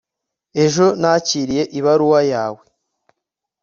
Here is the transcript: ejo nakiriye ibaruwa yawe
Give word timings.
ejo 0.63 0.85
nakiriye 1.01 1.63
ibaruwa 1.79 2.21
yawe 2.33 2.63